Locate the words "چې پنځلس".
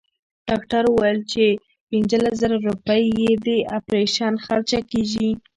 1.31-2.33